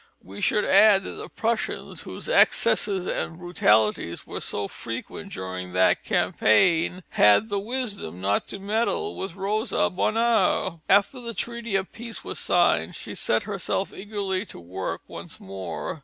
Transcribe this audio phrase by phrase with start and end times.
[0.23, 6.03] We should add that the Prussians, whose excesses and brutalities were so frequent during that
[6.03, 10.79] campaign, had the wisdom not to meddle with Rosa Bonheur.
[10.89, 15.99] After the treaty of peace was signed, she set herself eagerly to work once more.